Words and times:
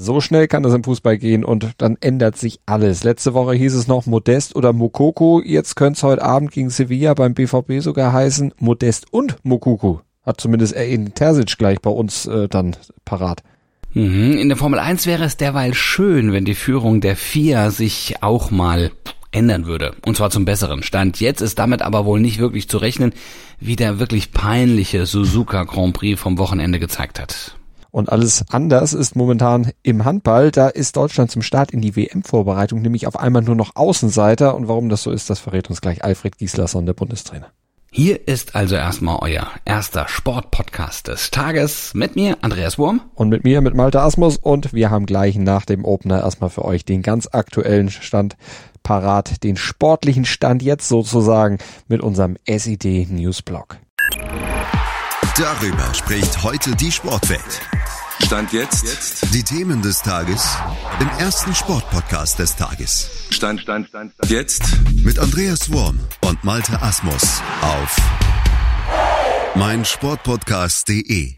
So 0.00 0.20
schnell 0.20 0.46
kann 0.46 0.62
das 0.62 0.74
im 0.74 0.84
Fußball 0.84 1.18
gehen 1.18 1.44
und 1.44 1.72
dann 1.78 1.96
ändert 2.00 2.36
sich 2.36 2.60
alles. 2.66 3.02
Letzte 3.02 3.34
Woche 3.34 3.54
hieß 3.54 3.74
es 3.74 3.88
noch 3.88 4.06
Modest 4.06 4.54
oder 4.54 4.72
Mokoko. 4.72 5.42
Jetzt 5.44 5.74
könnte 5.74 5.96
es 5.96 6.02
heute 6.04 6.22
Abend 6.22 6.52
gegen 6.52 6.70
Sevilla 6.70 7.14
beim 7.14 7.34
BVB 7.34 7.80
sogar 7.80 8.12
heißen 8.12 8.54
Modest 8.60 9.12
und 9.12 9.44
Mokuku. 9.44 9.98
Hat 10.24 10.40
zumindest 10.40 10.74
Erin 10.74 11.14
Terzic 11.14 11.58
gleich 11.58 11.80
bei 11.80 11.90
uns 11.90 12.26
äh, 12.26 12.46
dann 12.46 12.76
parat. 13.04 13.42
Mhm. 13.92 14.38
In 14.38 14.48
der 14.48 14.56
Formel 14.56 14.78
1 14.78 15.06
wäre 15.06 15.24
es 15.24 15.36
derweil 15.36 15.74
schön, 15.74 16.32
wenn 16.32 16.44
die 16.44 16.54
Führung 16.54 17.00
der 17.00 17.16
FIA 17.16 17.72
sich 17.72 18.18
auch 18.20 18.52
mal 18.52 18.92
ändern 19.32 19.66
würde. 19.66 19.96
Und 20.06 20.16
zwar 20.16 20.30
zum 20.30 20.44
besseren. 20.44 20.84
Stand 20.84 21.18
jetzt 21.18 21.40
ist 21.40 21.58
damit 21.58 21.82
aber 21.82 22.04
wohl 22.04 22.20
nicht 22.20 22.38
wirklich 22.38 22.68
zu 22.68 22.78
rechnen, 22.78 23.12
wie 23.58 23.74
der 23.74 23.98
wirklich 23.98 24.30
peinliche 24.30 25.06
Suzuka 25.06 25.64
Grand 25.64 25.94
Prix 25.94 26.20
vom 26.20 26.38
Wochenende 26.38 26.78
gezeigt 26.78 27.18
hat. 27.18 27.57
Und 27.90 28.10
alles 28.10 28.44
anders 28.50 28.92
ist 28.92 29.16
momentan 29.16 29.72
im 29.82 30.04
Handball. 30.04 30.50
Da 30.50 30.68
ist 30.68 30.96
Deutschland 30.96 31.30
zum 31.30 31.42
Start 31.42 31.70
in 31.70 31.80
die 31.80 31.96
WM-Vorbereitung 31.96 32.82
nämlich 32.82 33.06
auf 33.06 33.18
einmal 33.18 33.42
nur 33.42 33.56
noch 33.56 33.76
Außenseiter. 33.76 34.54
Und 34.54 34.68
warum 34.68 34.88
das 34.88 35.02
so 35.02 35.10
ist, 35.10 35.30
das 35.30 35.38
verrät 35.38 35.70
uns 35.70 35.80
gleich 35.80 36.04
Alfred 36.04 36.36
Gislason, 36.38 36.86
der 36.86 36.94
Bundestrainer. 36.94 37.48
Hier 37.90 38.28
ist 38.28 38.54
also 38.54 38.74
erstmal 38.74 39.18
euer 39.22 39.48
erster 39.64 40.06
Sportpodcast 40.08 41.08
des 41.08 41.30
Tages 41.30 41.94
mit 41.94 42.16
mir, 42.16 42.36
Andreas 42.42 42.78
Wurm. 42.78 43.00
Und 43.14 43.30
mit 43.30 43.44
mir, 43.44 43.62
mit 43.62 43.74
Malte 43.74 44.02
Asmus. 44.02 44.36
Und 44.36 44.74
wir 44.74 44.90
haben 44.90 45.06
gleich 45.06 45.36
nach 45.36 45.64
dem 45.64 45.86
Opener 45.86 46.20
erstmal 46.20 46.50
für 46.50 46.66
euch 46.66 46.84
den 46.84 47.00
ganz 47.00 47.28
aktuellen 47.32 47.88
Stand 47.88 48.36
parat, 48.82 49.42
den 49.42 49.56
sportlichen 49.56 50.26
Stand 50.26 50.62
jetzt 50.62 50.88
sozusagen 50.88 51.58
mit 51.88 52.02
unserem 52.02 52.36
SID 52.46 53.08
Newsblog. 53.10 53.78
Darüber 55.38 55.94
spricht 55.94 56.42
heute 56.42 56.74
die 56.74 56.90
Sportwelt. 56.90 57.60
Stand 58.24 58.52
jetzt. 58.52 58.82
jetzt. 58.82 59.32
Die 59.32 59.44
Themen 59.44 59.82
des 59.82 60.02
Tages 60.02 60.56
im 60.98 61.08
ersten 61.20 61.54
Sportpodcast 61.54 62.40
des 62.40 62.56
Tages. 62.56 63.08
Stand, 63.30 63.60
Stand, 63.60 63.86
Stand, 63.86 64.14
Stand. 64.14 64.32
Jetzt. 64.32 64.62
Mit 65.04 65.16
Andreas 65.20 65.72
Worm 65.72 66.00
und 66.26 66.42
Malte 66.42 66.82
Asmus 66.82 67.40
auf 67.62 67.96
meinsportpodcast.de. 69.54 71.34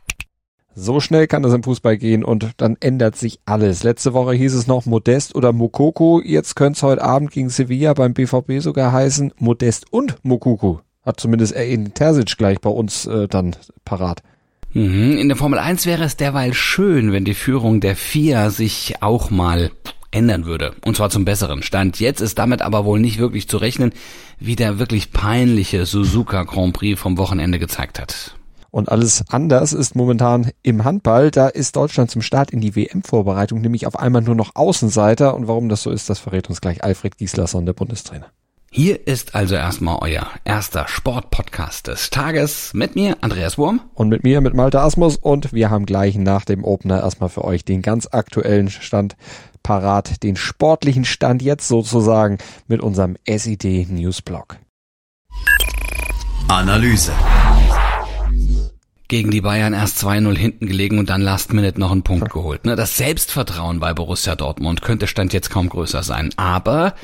So 0.74 1.00
schnell 1.00 1.26
kann 1.26 1.42
das 1.42 1.52
im 1.52 1.62
Fußball 1.62 1.98
gehen 1.98 2.24
und 2.24 2.52
dann 2.56 2.78
ändert 2.80 3.16
sich 3.16 3.40
alles. 3.44 3.82
Letzte 3.82 4.14
Woche 4.14 4.32
hieß 4.32 4.54
es 4.54 4.66
noch 4.66 4.86
Modest 4.86 5.34
oder 5.34 5.52
Mokoko. 5.52 6.22
Jetzt 6.24 6.56
könnte 6.56 6.78
es 6.78 6.82
heute 6.82 7.02
Abend 7.02 7.32
gegen 7.32 7.50
Sevilla 7.50 7.92
beim 7.92 8.14
BVB 8.14 8.60
sogar 8.60 8.92
heißen 8.92 9.34
Modest 9.36 9.92
und 9.92 10.16
Mokuku. 10.24 10.78
Hat 11.02 11.18
zumindest 11.18 11.52
Erin 11.52 11.94
Terzic 11.94 12.36
gleich 12.36 12.60
bei 12.60 12.70
uns 12.70 13.06
äh, 13.06 13.26
dann 13.28 13.56
parat. 13.84 14.22
Mhm. 14.72 15.16
In 15.16 15.28
der 15.28 15.36
Formel 15.36 15.58
1 15.58 15.86
wäre 15.86 16.04
es 16.04 16.16
derweil 16.16 16.54
schön, 16.54 17.12
wenn 17.12 17.24
die 17.24 17.34
Führung 17.34 17.80
der 17.80 17.96
FIA 17.96 18.50
sich 18.50 18.94
auch 19.00 19.30
mal 19.30 19.70
ändern 20.12 20.44
würde. 20.44 20.74
Und 20.84 20.96
zwar 20.96 21.10
zum 21.10 21.24
besseren. 21.24 21.62
Stand 21.62 22.00
jetzt 22.00 22.20
ist 22.20 22.38
damit 22.38 22.62
aber 22.62 22.84
wohl 22.84 23.00
nicht 23.00 23.18
wirklich 23.18 23.48
zu 23.48 23.56
rechnen, 23.56 23.92
wie 24.38 24.56
der 24.56 24.78
wirklich 24.78 25.12
peinliche 25.12 25.86
Suzuka 25.86 26.44
Grand 26.44 26.74
Prix 26.74 27.00
vom 27.00 27.18
Wochenende 27.18 27.58
gezeigt 27.58 28.00
hat. 28.00 28.34
Und 28.70 28.88
alles 28.88 29.24
anders 29.28 29.72
ist 29.72 29.96
momentan 29.96 30.52
im 30.62 30.84
Handball. 30.84 31.32
Da 31.32 31.48
ist 31.48 31.74
Deutschland 31.74 32.10
zum 32.10 32.22
Start 32.22 32.52
in 32.52 32.60
die 32.60 32.76
WM-Vorbereitung 32.76 33.60
nämlich 33.60 33.86
auf 33.86 33.98
einmal 33.98 34.22
nur 34.22 34.36
noch 34.36 34.54
Außenseiter. 34.54 35.34
Und 35.34 35.48
warum 35.48 35.68
das 35.68 35.82
so 35.82 35.90
ist, 35.90 36.08
das 36.08 36.20
verrät 36.20 36.48
uns 36.48 36.60
gleich 36.60 36.84
Alfred 36.84 37.18
Gislason, 37.18 37.66
der 37.66 37.72
Bundestrainer. 37.72 38.26
Hier 38.72 39.08
ist 39.08 39.34
also 39.34 39.56
erstmal 39.56 39.98
euer 40.00 40.28
erster 40.44 40.86
Sportpodcast 40.86 41.88
des 41.88 42.10
Tages 42.10 42.72
mit 42.72 42.94
mir, 42.94 43.16
Andreas 43.20 43.58
Wurm. 43.58 43.80
Und 43.94 44.10
mit 44.10 44.22
mir, 44.22 44.40
mit 44.40 44.54
Malte 44.54 44.80
Asmus. 44.80 45.16
Und 45.16 45.52
wir 45.52 45.70
haben 45.70 45.86
gleich 45.86 46.14
nach 46.14 46.44
dem 46.44 46.62
Opener 46.62 47.00
erstmal 47.00 47.30
für 47.30 47.44
euch 47.44 47.64
den 47.64 47.82
ganz 47.82 48.06
aktuellen 48.12 48.70
Stand 48.70 49.16
parat, 49.64 50.22
den 50.22 50.36
sportlichen 50.36 51.04
Stand 51.04 51.42
jetzt 51.42 51.66
sozusagen 51.66 52.38
mit 52.68 52.80
unserem 52.80 53.16
SID 53.28 53.88
Newsblog. 53.90 54.58
Analyse 56.46 57.12
gegen 59.10 59.32
die 59.32 59.40
Bayern 59.40 59.74
erst 59.74 60.02
2-0 60.02 60.36
hinten 60.36 60.66
gelegen 60.66 60.98
und 61.00 61.10
dann 61.10 61.20
Last 61.20 61.52
Minute 61.52 61.80
noch 61.80 61.90
einen 61.90 62.04
Punkt 62.04 62.30
geholt. 62.30 62.64
Ne? 62.64 62.76
Das 62.76 62.96
Selbstvertrauen 62.96 63.80
bei 63.80 63.92
Borussia 63.92 64.36
Dortmund 64.36 64.82
könnte 64.82 65.08
Stand 65.08 65.32
jetzt 65.32 65.50
kaum 65.50 65.68
größer 65.68 66.04
sein. 66.04 66.30
Aber 66.36 66.94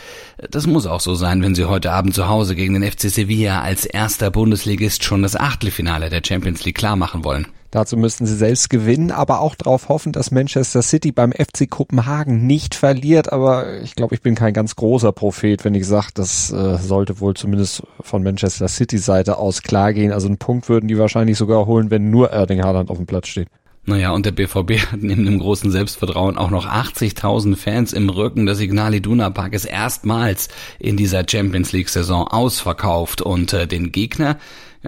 das 0.51 0.69
muss 0.69 0.87
auch 0.87 1.01
so 1.01 1.17
sein, 1.17 1.43
wenn 1.43 1.57
sie 1.57 1.65
heute 1.65 1.91
Abend 1.91 2.15
zu 2.15 2.29
Hause 2.29 2.55
gegen 2.55 2.81
den 2.81 2.91
FC 2.91 3.11
Sevilla 3.11 3.61
als 3.61 3.85
erster 3.85 4.31
Bundesligist 4.31 5.03
schon 5.03 5.23
das 5.23 5.35
Achtelfinale 5.35 6.09
der 6.09 6.23
Champions 6.25 6.65
League 6.65 6.79
klar 6.79 6.95
machen 6.95 7.25
wollen. 7.25 7.49
Dazu 7.71 7.97
müssten 7.97 8.27
sie 8.27 8.37
selbst 8.37 8.71
gewinnen, 8.71 9.11
aber 9.11 9.41
auch 9.41 9.55
darauf 9.55 9.89
hoffen, 9.89 10.13
dass 10.13 10.31
Manchester 10.31 10.83
City 10.83 11.13
beim 11.13 11.33
FC 11.33 11.69
Kopenhagen 11.69 12.47
nicht 12.47 12.75
verliert. 12.75 13.33
Aber 13.33 13.81
ich 13.81 13.95
glaube, 13.95 14.15
ich 14.15 14.23
bin 14.23 14.35
kein 14.35 14.55
ganz 14.55 14.77
großer 14.77 15.13
Prophet, 15.13 15.65
wenn 15.65 15.75
ich 15.75 15.87
sage, 15.87 16.09
das 16.15 16.53
äh, 16.53 16.79
sollte 16.79 17.21
wohl 17.21 17.35
zumindest 17.35 17.83
von 18.01 18.23
Manchester 18.23 18.69
City 18.69 18.99
Seite 18.99 19.39
aus 19.39 19.63
klar 19.63 19.93
gehen. 19.93 20.13
Also 20.13 20.29
einen 20.29 20.39
Punkt 20.39 20.69
würden 20.69 20.89
die 20.89 20.99
wahrscheinlich 20.99 21.39
sogar 21.39 21.67
holen, 21.67 21.91
wenn 21.91 22.11
nur 22.11 22.31
Erling 22.31 22.63
Haaland 22.63 22.91
auf 22.91 22.97
dem 22.97 23.07
Platz 23.07 23.29
steht. 23.29 23.49
Naja, 23.89 24.11
und 24.11 24.27
der 24.27 24.33
BVB 24.33 24.79
hat 24.93 25.03
neben 25.03 25.25
dem 25.25 25.39
großen 25.39 25.71
Selbstvertrauen 25.71 26.37
auch 26.37 26.51
noch 26.51 26.67
80.000 26.67 27.57
Fans 27.57 27.93
im 27.93 28.11
Rücken. 28.11 28.47
Der 28.47 28.57
Signal 28.57 28.95
Iduna 28.95 29.31
Park 29.31 29.55
ist 29.55 29.65
erstmals 29.65 30.49
in 30.81 30.97
dieser 30.97 31.25
Champions 31.29 31.73
League 31.73 31.89
Saison 31.89 32.27
ausverkauft 32.27 33.23
und 33.23 33.53
äh, 33.53 33.69
den 33.69 33.93
Gegner 33.93 34.39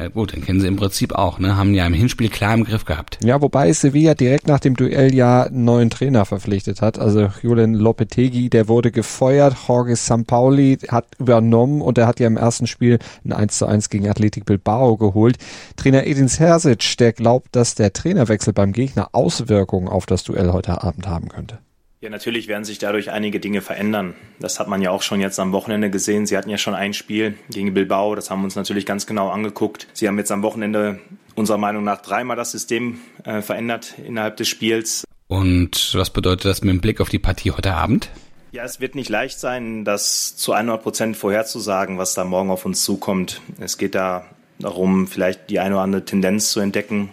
ja 0.01 0.09
gut, 0.09 0.33
den 0.33 0.45
kennen 0.45 0.61
sie 0.61 0.67
im 0.67 0.77
Prinzip 0.77 1.15
auch, 1.15 1.39
ne? 1.39 1.57
Haben 1.57 1.75
ja 1.75 1.87
im 1.87 1.93
Hinspiel 1.93 2.29
klar 2.29 2.55
im 2.55 2.65
Griff 2.65 2.85
gehabt. 2.85 3.19
Ja, 3.25 3.41
wobei 3.41 3.73
Sevilla 3.73 4.15
direkt 4.15 4.47
nach 4.47 4.61
dem 4.61 4.77
Duell 4.77 5.15
ja 5.15 5.45
einen 5.45 5.65
neuen 5.65 5.91
Trainer 5.91 6.25
verpflichtet 6.25 6.83
hat. 6.83 6.99
Also 6.99 7.31
Julian 7.43 7.75
Lopetegui, 7.75 8.51
der 8.51 8.69
wurde 8.69 8.91
gefeuert, 8.91 9.57
Jorge 9.67 9.97
Sampaoli 9.97 10.79
hat 10.89 11.07
übernommen 11.19 11.81
und 11.83 11.99
er 11.99 12.07
hat 12.07 12.21
ja 12.21 12.27
im 12.27 12.37
ersten 12.37 12.67
Spiel 12.67 12.99
ein 13.25 13.33
1 13.33 13.59
zu 13.59 13.67
1 13.67 13.91
gegen 13.91 14.09
Athletic 14.09 14.45
Bilbao 14.45 14.97
geholt. 14.97 15.39
Trainer 15.77 16.07
Edin 16.07 16.29
Sersic, 16.29 16.97
der 16.99 17.13
glaubt, 17.13 17.49
dass 17.53 17.75
der 17.75 17.93
Trainerwechsel 17.93 18.53
beim 18.53 18.73
Gegner 18.73 19.09
Auswirkungen 19.13 19.89
auf 19.89 20.07
das 20.07 20.23
Duell 20.25 20.53
heute 20.53 20.83
Abend 20.83 21.09
haben 21.09 21.29
könnte. 21.29 21.59
Ja, 22.01 22.11
natürlich 22.11 22.47
werden 22.47 22.65
sich 22.65 22.79
dadurch 22.79 23.11
einige 23.11 23.41
Dinge 23.41 23.61
verändern. 23.61 24.15
Das 24.39 24.61
hat 24.61 24.69
man 24.69 24.81
ja 24.81 24.93
auch 24.93 25.03
schon 25.03 25.21
jetzt 25.21 25.41
am 25.41 25.51
Wochenende 25.51 25.91
gesehen. 25.91 26.27
Sie 26.27 26.37
hatten 26.37 26.49
ja 26.49 26.57
schon 26.57 26.77
ein 26.77 26.95
Spiel 26.95 27.37
gegen 27.51 27.75
Bilbao, 27.75 28.15
das 28.15 28.31
haben 28.31 28.41
wir 28.41 28.45
uns 28.45 28.55
natürlich 28.55 28.87
ganz 28.87 29.05
genau 29.05 29.31
angeguckt. 29.31 29.89
Sie 29.95 30.07
haben 30.07 30.17
jetzt 30.17 30.31
am 30.31 30.43
Wochenende 30.43 31.01
unserer 31.35 31.59
Meinung 31.59 31.83
nach 31.83 32.01
dreimal 32.01 32.37
das 32.37 32.53
System 32.53 33.01
äh, 33.25 33.43
verändert 33.43 33.95
innerhalb 34.07 34.37
des 34.37 34.47
Spiels. 34.47 35.03
Und 35.27 35.93
was 35.95 36.11
bedeutet 36.11 36.45
das 36.45 36.63
mit 36.63 36.71
dem 36.71 36.81
Blick 36.81 37.01
auf 37.01 37.09
die 37.09 37.19
Partie 37.19 37.51
heute 37.51 37.75
Abend? 37.75 38.11
Ja, 38.53 38.63
es 38.63 38.81
wird 38.81 38.95
nicht 38.95 39.09
leicht 39.09 39.41
sein, 39.41 39.85
das 39.85 40.37
zu 40.37 40.53
100 40.53 40.81
Prozent 40.81 41.17
vorherzusagen, 41.17 41.99
was 41.99 42.15
da 42.15 42.23
morgen 42.25 42.51
auf 42.51 42.65
uns 42.65 42.85
zukommt. 42.85 43.41
Es 43.59 43.77
geht 43.77 43.97
da 43.97 44.25
darum, 44.61 45.09
vielleicht 45.09 45.51
die 45.51 45.59
eine 45.59 45.75
oder 45.75 45.83
andere 45.83 46.05
Tendenz 46.05 46.53
zu 46.53 46.61
entdecken, 46.61 47.11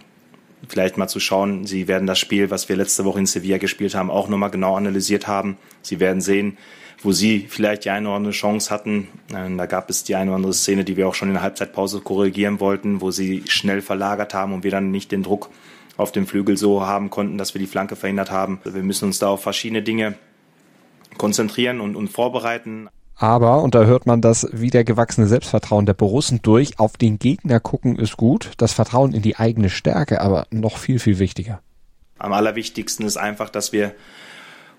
vielleicht 0.68 0.96
mal 0.96 1.08
zu 1.08 1.20
schauen. 1.20 1.66
Sie 1.66 1.88
werden 1.88 2.06
das 2.06 2.18
Spiel, 2.18 2.50
was 2.50 2.68
wir 2.68 2.76
letzte 2.76 3.04
Woche 3.04 3.18
in 3.18 3.26
Sevilla 3.26 3.58
gespielt 3.58 3.94
haben, 3.94 4.10
auch 4.10 4.28
nochmal 4.28 4.50
genau 4.50 4.76
analysiert 4.76 5.26
haben. 5.26 5.56
Sie 5.82 6.00
werden 6.00 6.20
sehen, 6.20 6.58
wo 7.02 7.12
Sie 7.12 7.46
vielleicht 7.48 7.84
die 7.84 7.90
eine 7.90 8.08
oder 8.08 8.16
andere 8.16 8.32
Chance 8.32 8.70
hatten. 8.70 9.08
Ähm, 9.34 9.58
da 9.58 9.66
gab 9.66 9.90
es 9.90 10.04
die 10.04 10.14
eine 10.14 10.30
oder 10.30 10.36
andere 10.36 10.54
Szene, 10.54 10.84
die 10.84 10.96
wir 10.96 11.08
auch 11.08 11.14
schon 11.14 11.28
in 11.28 11.34
der 11.34 11.42
Halbzeitpause 11.42 12.00
korrigieren 12.00 12.60
wollten, 12.60 13.00
wo 13.00 13.10
Sie 13.10 13.44
schnell 13.46 13.82
verlagert 13.82 14.34
haben 14.34 14.52
und 14.52 14.64
wir 14.64 14.70
dann 14.70 14.90
nicht 14.90 15.12
den 15.12 15.22
Druck 15.22 15.50
auf 15.96 16.12
dem 16.12 16.26
Flügel 16.26 16.56
so 16.56 16.86
haben 16.86 17.10
konnten, 17.10 17.38
dass 17.38 17.54
wir 17.54 17.58
die 17.58 17.66
Flanke 17.66 17.96
verhindert 17.96 18.30
haben. 18.30 18.60
Wir 18.64 18.82
müssen 18.82 19.06
uns 19.06 19.18
da 19.18 19.28
auf 19.28 19.42
verschiedene 19.42 19.82
Dinge 19.82 20.14
konzentrieren 21.16 21.80
und, 21.80 21.96
und 21.96 22.08
vorbereiten. 22.08 22.88
Aber, 23.16 23.62
und 23.62 23.74
da 23.74 23.84
hört 23.84 24.06
man 24.06 24.20
das 24.20 24.46
wieder 24.52 24.84
gewachsene 24.84 25.26
Selbstvertrauen 25.26 25.86
der 25.86 25.94
Borussen 25.94 26.40
durch, 26.42 26.78
auf 26.78 26.98
den 26.98 27.18
Gegner 27.18 27.60
gucken 27.60 27.96
ist 27.96 28.18
gut, 28.18 28.50
das 28.58 28.74
Vertrauen 28.74 29.14
in 29.14 29.22
die 29.22 29.36
eigene 29.36 29.70
Stärke 29.70 30.20
aber 30.20 30.46
noch 30.50 30.76
viel, 30.76 30.98
viel 30.98 31.18
wichtiger. 31.18 31.60
Am 32.18 32.32
allerwichtigsten 32.32 33.06
ist 33.06 33.16
einfach, 33.16 33.48
dass 33.48 33.72
wir 33.72 33.94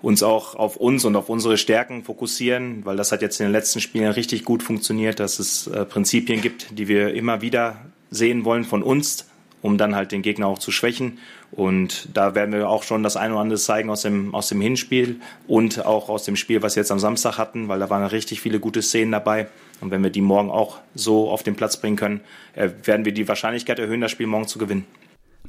uns 0.00 0.22
auch 0.22 0.54
auf 0.54 0.76
uns 0.76 1.04
und 1.04 1.16
auf 1.16 1.28
unsere 1.28 1.58
Stärken 1.58 2.04
fokussieren, 2.04 2.84
weil 2.84 2.96
das 2.96 3.10
hat 3.10 3.22
jetzt 3.22 3.40
in 3.40 3.46
den 3.46 3.52
letzten 3.52 3.80
Spielen 3.80 4.10
richtig 4.12 4.44
gut 4.44 4.62
funktioniert, 4.62 5.18
dass 5.18 5.40
es 5.40 5.66
äh, 5.66 5.84
Prinzipien 5.84 6.40
gibt, 6.40 6.78
die 6.78 6.86
wir 6.86 7.14
immer 7.14 7.40
wieder 7.40 7.76
sehen 8.10 8.44
wollen 8.44 8.64
von 8.64 8.84
uns, 8.84 9.27
um 9.62 9.78
dann 9.78 9.94
halt 9.94 10.12
den 10.12 10.22
Gegner 10.22 10.46
auch 10.46 10.58
zu 10.58 10.70
schwächen. 10.70 11.18
Und 11.50 12.08
da 12.14 12.34
werden 12.34 12.52
wir 12.52 12.68
auch 12.68 12.82
schon 12.82 13.02
das 13.02 13.16
eine 13.16 13.34
oder 13.34 13.42
andere 13.42 13.58
zeigen 13.58 13.90
aus 13.90 14.02
dem, 14.02 14.34
aus 14.34 14.48
dem 14.48 14.60
Hinspiel 14.60 15.20
und 15.46 15.84
auch 15.84 16.08
aus 16.08 16.24
dem 16.24 16.36
Spiel, 16.36 16.62
was 16.62 16.76
wir 16.76 16.82
jetzt 16.82 16.92
am 16.92 16.98
Samstag 16.98 17.38
hatten, 17.38 17.68
weil 17.68 17.78
da 17.78 17.90
waren 17.90 18.04
richtig 18.04 18.40
viele 18.40 18.60
gute 18.60 18.82
Szenen 18.82 19.12
dabei. 19.12 19.48
Und 19.80 19.90
wenn 19.90 20.02
wir 20.02 20.10
die 20.10 20.20
morgen 20.20 20.50
auch 20.50 20.78
so 20.94 21.30
auf 21.30 21.42
den 21.42 21.56
Platz 21.56 21.76
bringen 21.76 21.96
können, 21.96 22.20
äh, 22.54 22.70
werden 22.84 23.04
wir 23.04 23.12
die 23.12 23.28
Wahrscheinlichkeit 23.28 23.78
erhöhen, 23.78 24.00
das 24.00 24.10
Spiel 24.10 24.26
morgen 24.26 24.48
zu 24.48 24.58
gewinnen. 24.58 24.84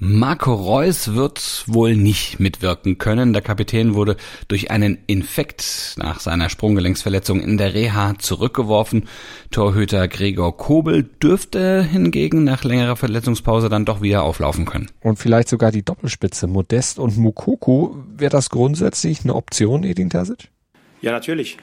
Marco 0.02 0.54
Reus 0.54 1.14
wird 1.14 1.66
wohl 1.68 1.98
nicht 1.98 2.40
mitwirken 2.40 2.98
können. 2.98 3.34
Der 3.34 3.42
Kapitän 3.42 3.96
wurde 3.96 4.16
durch 4.48 4.72
einen 4.72 4.98
Infekt 5.08 5.96
nach 5.98 6.22
seiner 6.22 6.48
Sprunggelenksverletzung 6.48 7.42
in 7.42 7.58
der 7.58 7.74
Reha 7.74 8.14
zurückgeworfen. 8.18 9.10
Torhüter 9.52 10.08
Gregor 10.08 10.56
Kobel 10.56 11.04
dürfte 11.04 11.84
hingegen 11.84 12.46
nach 12.46 12.64
längerer 12.64 12.96
Verletzungspause 12.96 13.68
dann 13.68 13.84
doch 13.84 14.02
wieder 14.02 14.24
auflaufen 14.24 14.64
können. 14.64 14.90
Und 15.02 15.20
vielleicht 15.20 15.50
sogar 15.50 15.74
die 15.74 15.84
Doppelspitze 15.84 16.48
Modest 16.48 16.98
und 16.98 17.18
Mukoku. 17.18 17.96
Wäre 18.16 18.32
das 18.32 18.50
grundsätzlich 18.50 19.26
eine 19.26 19.36
Option, 19.36 19.84
Edin 19.84 20.10
Terzic? 20.10 20.48
Ja, 21.02 21.12
natürlich. 21.12 21.58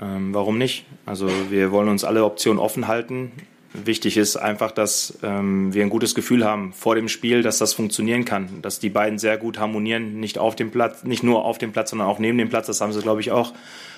Ähm, 0.00 0.32
warum 0.32 0.56
nicht? 0.56 0.86
Also 1.04 1.28
wir 1.50 1.70
wollen 1.70 1.88
uns 1.88 2.02
alle 2.02 2.24
Optionen 2.24 2.58
offen 2.58 2.88
halten. 2.88 3.32
Wichtig 3.76 4.16
ist 4.16 4.36
einfach, 4.36 4.70
dass 4.70 5.18
ähm, 5.24 5.74
wir 5.74 5.82
ein 5.82 5.90
gutes 5.90 6.14
Gefühl 6.14 6.44
haben 6.44 6.72
vor 6.72 6.94
dem 6.94 7.08
Spiel, 7.08 7.42
dass 7.42 7.58
das 7.58 7.74
funktionieren 7.74 8.24
kann, 8.24 8.62
dass 8.62 8.78
die 8.78 8.88
beiden 8.88 9.18
sehr 9.18 9.36
gut 9.36 9.58
harmonieren, 9.58 10.20
nicht 10.20 10.38
auf 10.38 10.54
dem 10.54 10.70
Platz, 10.70 11.02
nicht 11.02 11.24
nur 11.24 11.44
auf 11.44 11.58
dem 11.58 11.72
Platz, 11.72 11.90
sondern 11.90 12.06
auch 12.06 12.20
neben 12.20 12.38
dem 12.38 12.48
Platz. 12.48 12.68
Das 12.68 12.80
haben 12.80 12.92
sie, 12.92 13.02
glaube 13.02 13.20
ich, 13.20 13.32
auch 13.32 13.52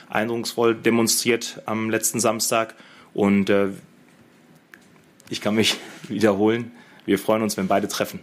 eindrucksvoll 0.09 0.75
demonstriert 0.75 1.61
am 1.67 1.91
letzten 1.91 2.21
Samstag. 2.21 2.75
Und 3.13 3.51
äh, 3.51 3.69
ich 5.29 5.43
kann 5.43 5.55
mich 5.55 5.77
wiederholen. 6.09 6.73
Wir 7.05 7.19
freuen 7.19 7.43
uns, 7.43 7.59
wenn 7.59 7.69
beide 7.69 7.87
treffen. 7.87 8.21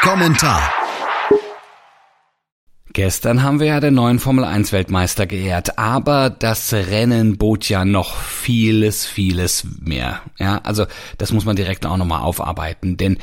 Kommentar. 0.00 0.83
Gestern 2.94 3.42
haben 3.42 3.58
wir 3.58 3.66
ja 3.66 3.80
den 3.80 3.94
neuen 3.94 4.20
Formel 4.20 4.44
1 4.44 4.70
Weltmeister 4.70 5.26
geehrt, 5.26 5.80
aber 5.80 6.30
das 6.30 6.72
Rennen 6.72 7.38
bot 7.38 7.68
ja 7.68 7.84
noch 7.84 8.14
vieles, 8.14 9.04
vieles 9.04 9.66
mehr. 9.80 10.20
Ja, 10.38 10.58
also 10.58 10.86
das 11.18 11.32
muss 11.32 11.44
man 11.44 11.56
direkt 11.56 11.86
auch 11.86 11.96
nochmal 11.96 12.22
aufarbeiten, 12.22 12.96
denn 12.96 13.18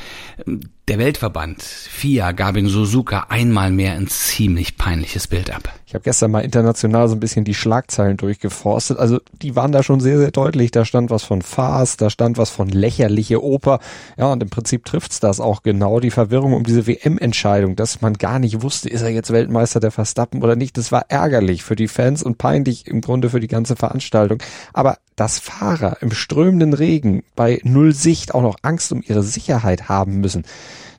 ähm, 0.46 0.60
der 0.88 0.98
Weltverband 0.98 1.62
FIA 1.62 2.32
gab 2.32 2.56
in 2.56 2.66
Suzuka 2.66 3.26
einmal 3.28 3.70
mehr 3.70 3.92
ein 3.92 4.08
ziemlich 4.08 4.76
peinliches 4.76 5.28
Bild 5.28 5.54
ab. 5.54 5.72
Ich 5.86 5.94
habe 5.94 6.02
gestern 6.02 6.32
mal 6.32 6.40
international 6.40 7.06
so 7.06 7.14
ein 7.14 7.20
bisschen 7.20 7.44
die 7.44 7.54
Schlagzeilen 7.54 8.16
durchgeforstet. 8.16 8.98
Also 8.98 9.20
die 9.42 9.54
waren 9.54 9.70
da 9.70 9.84
schon 9.84 10.00
sehr, 10.00 10.18
sehr 10.18 10.32
deutlich. 10.32 10.72
Da 10.72 10.84
stand 10.84 11.10
was 11.10 11.22
von 11.22 11.42
Farce, 11.42 11.98
da 11.98 12.10
stand 12.10 12.36
was 12.36 12.50
von 12.50 12.68
lächerliche 12.68 13.44
Oper. 13.44 13.78
Ja, 14.16 14.32
und 14.32 14.42
im 14.42 14.50
Prinzip 14.50 14.84
trifft's 14.84 15.20
das 15.20 15.38
auch 15.38 15.62
genau. 15.62 16.00
Die 16.00 16.10
Verwirrung 16.10 16.54
um 16.54 16.64
diese 16.64 16.86
WM-Entscheidung, 16.86 17.76
dass 17.76 18.00
man 18.00 18.14
gar 18.14 18.40
nicht 18.40 18.62
wusste, 18.62 18.88
ist 18.88 19.02
er 19.02 19.10
jetzt 19.10 19.32
Weltmeister 19.32 19.78
der 19.78 19.92
Verstappen 19.92 20.42
oder 20.42 20.56
nicht. 20.56 20.78
Das 20.78 20.90
war 20.90 21.04
ärgerlich 21.10 21.62
für 21.62 21.76
die 21.76 21.88
Fans 21.88 22.24
und 22.24 22.38
peinlich 22.38 22.88
im 22.88 23.02
Grunde 23.02 23.30
für 23.30 23.40
die 23.40 23.48
ganze 23.48 23.76
Veranstaltung. 23.76 24.42
Aber 24.72 24.96
dass 25.14 25.38
Fahrer 25.38 25.98
im 26.00 26.10
strömenden 26.10 26.72
Regen 26.72 27.22
bei 27.36 27.60
Null 27.64 27.94
Sicht 27.94 28.34
auch 28.34 28.42
noch 28.42 28.56
Angst 28.62 28.92
um 28.92 29.02
ihre 29.06 29.22
Sicherheit 29.22 29.88
haben 29.88 30.20
müssen, 30.20 30.44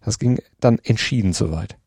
das 0.03 0.19
ging 0.19 0.39
dann 0.59 0.79
entschieden 0.83 1.33
zu 1.33 1.51
weit. 1.51 1.77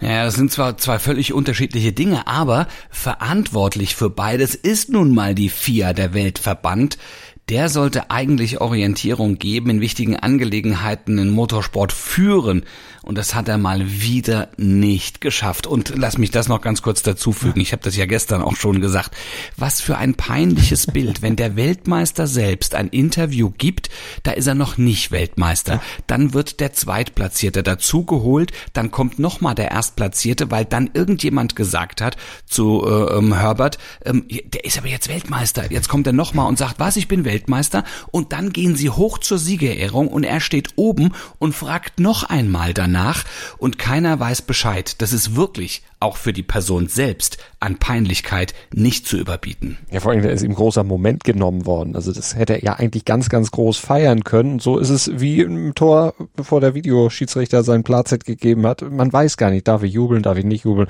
Ja, 0.00 0.24
das 0.24 0.34
sind 0.34 0.52
zwar 0.52 0.76
zwei 0.76 0.98
völlig 0.98 1.32
unterschiedliche 1.32 1.92
Dinge, 1.92 2.26
aber 2.26 2.68
verantwortlich 2.90 3.96
für 3.96 4.10
beides 4.10 4.54
ist 4.54 4.90
nun 4.90 5.14
mal 5.14 5.34
die 5.34 5.48
FIA, 5.48 5.94
der 5.94 6.12
Weltverband, 6.12 6.98
der 7.48 7.68
sollte 7.68 8.10
eigentlich 8.10 8.60
Orientierung 8.60 9.38
geben 9.38 9.70
in 9.70 9.80
wichtigen 9.80 10.16
Angelegenheiten 10.16 11.18
in 11.18 11.30
Motorsport 11.30 11.92
führen. 11.92 12.64
Und 13.02 13.16
das 13.16 13.36
hat 13.36 13.46
er 13.46 13.56
mal 13.56 13.88
wieder 13.88 14.48
nicht 14.56 15.20
geschafft. 15.20 15.68
Und 15.68 15.92
lass 15.96 16.18
mich 16.18 16.32
das 16.32 16.48
noch 16.48 16.60
ganz 16.60 16.82
kurz 16.82 17.04
dazufügen. 17.04 17.60
Ich 17.60 17.70
habe 17.70 17.82
das 17.84 17.96
ja 17.96 18.04
gestern 18.04 18.42
auch 18.42 18.56
schon 18.56 18.80
gesagt. 18.80 19.12
Was 19.56 19.80
für 19.80 19.96
ein 19.96 20.14
peinliches 20.14 20.86
Bild, 20.92 21.22
wenn 21.22 21.36
der 21.36 21.54
Weltmeister 21.54 22.26
selbst 22.26 22.74
ein 22.74 22.88
Interview 22.88 23.52
gibt, 23.56 23.90
da 24.24 24.32
ist 24.32 24.48
er 24.48 24.56
noch 24.56 24.76
nicht 24.76 25.12
Weltmeister. 25.12 25.80
Dann 26.08 26.34
wird 26.34 26.58
der 26.58 26.72
Zweitplatzierte 26.72 27.62
dazugeholt, 27.62 28.50
dann 28.72 28.90
kommt 28.90 29.20
nochmal 29.20 29.54
der 29.54 29.70
Erstplatzierte, 29.70 30.50
weil 30.50 30.64
dann 30.64 30.90
irgendjemand 30.92 31.54
gesagt 31.54 32.00
hat 32.00 32.16
zu 32.44 32.84
äh, 32.84 33.16
ähm, 33.16 33.34
Herbert, 33.34 33.78
ähm, 34.04 34.26
der 34.28 34.64
ist 34.64 34.78
aber 34.78 34.88
jetzt 34.88 35.08
Weltmeister. 35.08 35.70
Jetzt 35.70 35.88
kommt 35.88 36.08
er 36.08 36.12
nochmal 36.12 36.48
und 36.48 36.58
sagt, 36.58 36.80
was, 36.80 36.96
ich 36.96 37.06
bin 37.06 37.24
Weltmeister. 37.24 37.35
Weltmeister 37.36 37.84
und 38.10 38.32
dann 38.32 38.50
gehen 38.50 38.76
sie 38.76 38.88
hoch 38.88 39.18
zur 39.18 39.38
Siegerehrung 39.38 40.08
und 40.08 40.24
er 40.24 40.40
steht 40.40 40.70
oben 40.76 41.12
und 41.38 41.54
fragt 41.54 42.00
noch 42.00 42.24
einmal 42.24 42.72
danach 42.72 43.24
und 43.58 43.78
keiner 43.78 44.18
weiß 44.18 44.42
Bescheid. 44.42 45.02
Das 45.02 45.12
ist 45.12 45.36
wirklich 45.36 45.82
auch 45.98 46.16
für 46.16 46.32
die 46.32 46.42
Person 46.42 46.88
selbst 46.88 47.38
an 47.58 47.78
Peinlichkeit 47.78 48.54
nicht 48.72 49.08
zu 49.08 49.16
überbieten. 49.16 49.78
Ja, 49.90 50.00
vor 50.00 50.12
allem 50.12 50.22
da 50.22 50.28
ist 50.28 50.42
ihm 50.42 50.54
großer 50.54 50.84
Moment 50.84 51.24
genommen 51.24 51.64
worden. 51.64 51.96
Also 51.96 52.12
das 52.12 52.36
hätte 52.36 52.52
er 52.54 52.62
ja 52.62 52.72
eigentlich 52.74 53.06
ganz, 53.06 53.30
ganz 53.30 53.50
groß 53.50 53.78
feiern 53.78 54.22
können. 54.22 54.58
So 54.58 54.78
ist 54.78 54.90
es 54.90 55.10
wie 55.18 55.40
im 55.40 55.74
Tor, 55.74 56.14
bevor 56.36 56.60
der 56.60 56.74
Videoschiedsrichter 56.74 57.64
seinen 57.64 57.82
Platzett 57.82 58.24
gegeben 58.24 58.66
hat. 58.66 58.82
Man 58.82 59.10
weiß 59.10 59.38
gar 59.38 59.50
nicht, 59.50 59.66
darf 59.68 59.82
ich 59.82 59.92
jubeln, 59.92 60.22
darf 60.22 60.36
ich 60.36 60.44
nicht 60.44 60.64
jubeln. 60.64 60.88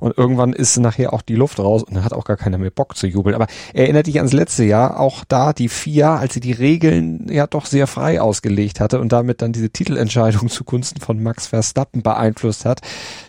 Und 0.00 0.18
irgendwann 0.18 0.52
ist 0.52 0.76
nachher 0.78 1.12
auch 1.12 1.22
die 1.22 1.36
Luft 1.36 1.60
raus 1.60 1.84
und 1.84 1.94
dann 1.94 2.04
hat 2.04 2.12
auch 2.12 2.24
gar 2.24 2.36
keiner 2.36 2.58
mehr 2.58 2.70
Bock 2.70 2.96
zu 2.96 3.06
jubeln. 3.06 3.36
Aber 3.36 3.46
erinnert 3.72 4.08
dich 4.08 4.18
ans 4.18 4.32
letzte 4.32 4.64
Jahr, 4.64 4.98
auch 4.98 5.24
da 5.26 5.52
die 5.52 5.68
FIA, 5.68 6.16
als 6.16 6.34
sie 6.34 6.40
die 6.40 6.52
Regeln 6.52 7.28
ja 7.30 7.46
doch 7.46 7.64
sehr 7.64 7.86
frei 7.86 8.20
ausgelegt 8.20 8.80
hatte 8.80 8.98
und 8.98 9.12
damit 9.12 9.40
dann 9.40 9.52
diese 9.52 9.70
Titelentscheidung 9.70 10.48
zugunsten 10.48 11.00
von 11.00 11.22
Max 11.22 11.46
Verstappen 11.46 12.02
beeinflusst 12.02 12.64
hat. 12.64 12.80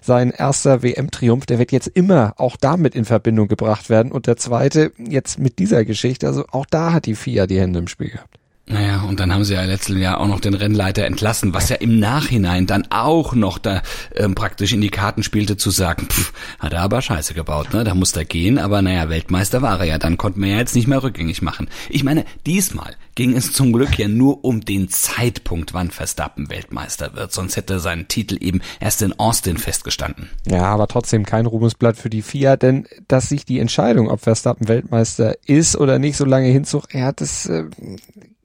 Sein 0.01 0.31
erster 0.31 0.81
WM-Triumph, 1.19 1.45
der 1.45 1.59
wird 1.59 1.71
jetzt 1.71 1.87
immer 1.87 2.33
auch 2.37 2.55
damit 2.57 2.95
in 2.95 3.05
Verbindung 3.05 3.47
gebracht 3.47 3.89
werden. 3.89 4.11
Und 4.11 4.27
der 4.27 4.37
zweite 4.37 4.91
jetzt 4.97 5.39
mit 5.39 5.59
dieser 5.59 5.85
Geschichte, 5.85 6.27
also 6.27 6.45
auch 6.51 6.65
da 6.65 6.93
hat 6.93 7.05
die 7.05 7.15
FIA 7.15 7.47
die 7.47 7.59
Hände 7.59 7.79
im 7.79 7.87
Spiel 7.87 8.09
gehabt. 8.09 8.38
Naja, 8.71 9.01
und 9.01 9.19
dann 9.19 9.33
haben 9.33 9.43
sie 9.43 9.55
ja 9.55 9.63
letztes 9.63 9.97
Jahr 9.97 10.19
auch 10.19 10.27
noch 10.27 10.39
den 10.39 10.53
Rennleiter 10.53 11.03
entlassen, 11.03 11.55
was 11.55 11.69
ja 11.69 11.77
im 11.77 11.97
Nachhinein 11.97 12.67
dann 12.67 12.85
auch 12.91 13.33
noch 13.33 13.57
da 13.57 13.81
ähm, 14.15 14.35
praktisch 14.35 14.73
in 14.73 14.81
die 14.81 14.91
Karten 14.91 15.23
spielte 15.23 15.57
zu 15.57 15.71
sagen, 15.71 16.05
pff, 16.07 16.31
hat 16.59 16.73
er 16.73 16.81
aber 16.81 17.01
Scheiße 17.01 17.33
gebaut, 17.33 17.73
ne? 17.73 17.83
Da 17.83 17.95
muss 17.95 18.15
er 18.15 18.25
gehen, 18.25 18.59
aber 18.59 18.83
naja, 18.83 19.09
Weltmeister 19.09 19.63
war 19.63 19.79
er 19.79 19.85
ja, 19.85 19.97
dann 19.97 20.17
konnten 20.17 20.41
wir 20.43 20.49
ja 20.49 20.57
jetzt 20.57 20.75
nicht 20.75 20.87
mehr 20.87 21.01
rückgängig 21.01 21.41
machen. 21.41 21.67
Ich 21.89 22.03
meine, 22.03 22.25
diesmal 22.45 22.95
ging 23.15 23.35
es 23.35 23.53
zum 23.53 23.73
Glück 23.73 23.97
ja 23.97 24.07
nur 24.07 24.45
um 24.45 24.61
den 24.61 24.87
Zeitpunkt, 24.87 25.73
wann 25.73 25.89
Verstappen 25.89 26.51
Weltmeister 26.51 27.15
wird, 27.15 27.33
sonst 27.33 27.57
hätte 27.57 27.79
sein 27.79 28.07
Titel 28.07 28.37
eben 28.39 28.61
erst 28.79 29.01
in 29.01 29.17
Austin 29.17 29.57
festgestanden. 29.57 30.29
Ja, 30.45 30.65
aber 30.65 30.87
trotzdem 30.87 31.25
kein 31.25 31.47
Ruhmesblatt 31.47 31.97
für 31.97 32.11
die 32.11 32.21
FIA, 32.21 32.55
denn 32.55 32.85
dass 33.07 33.29
sich 33.29 33.45
die 33.45 33.59
Entscheidung, 33.59 34.11
ob 34.11 34.21
Verstappen 34.21 34.67
Weltmeister 34.67 35.35
ist 35.47 35.75
oder 35.75 35.97
nicht, 35.97 36.17
so 36.17 36.25
lange 36.25 36.49
hinzog, 36.49 36.93
er 36.93 37.05
hat 37.05 37.21
es 37.21 37.47
äh, 37.47 37.65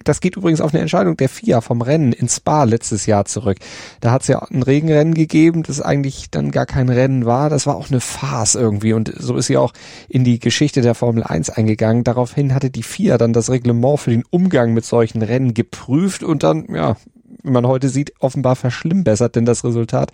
das 0.04 0.20
geht 0.20 0.36
übrigens 0.36 0.60
auf 0.60 0.72
eine 0.72 0.80
Entscheidung 0.80 1.16
der 1.16 1.28
FIA 1.28 1.60
vom 1.60 1.82
Rennen 1.82 2.12
in 2.12 2.28
Spa 2.28 2.64
letztes 2.64 3.06
Jahr 3.06 3.24
zurück. 3.24 3.58
Da 4.00 4.10
hat 4.10 4.22
es 4.22 4.28
ja 4.28 4.40
ein 4.40 4.62
Regenrennen 4.62 5.14
gegeben, 5.14 5.62
das 5.62 5.80
eigentlich 5.80 6.30
dann 6.30 6.50
gar 6.50 6.66
kein 6.66 6.88
Rennen 6.88 7.26
war. 7.26 7.50
Das 7.50 7.66
war 7.66 7.76
auch 7.76 7.90
eine 7.90 8.00
Farce 8.00 8.54
irgendwie 8.54 8.92
und 8.92 9.12
so 9.16 9.36
ist 9.36 9.46
sie 9.46 9.56
auch 9.56 9.72
in 10.08 10.24
die 10.24 10.38
Geschichte 10.38 10.82
der 10.82 10.94
Formel 10.94 11.22
1 11.22 11.50
eingegangen. 11.50 12.04
Daraufhin 12.04 12.54
hatte 12.54 12.70
die 12.70 12.82
FIA 12.82 13.18
dann 13.18 13.32
das 13.32 13.50
Reglement 13.50 14.00
für 14.00 14.10
den 14.10 14.24
Umgang 14.30 14.74
mit 14.74 14.84
solchen 14.84 15.22
Rennen 15.22 15.54
geprüft 15.54 16.22
und 16.22 16.42
dann, 16.42 16.66
ja, 16.74 16.96
wie 17.42 17.50
man 17.50 17.66
heute 17.66 17.88
sieht, 17.88 18.14
offenbar 18.20 18.56
verschlimmbessert, 18.56 19.36
denn 19.36 19.44
das 19.44 19.64
Resultat 19.64 20.10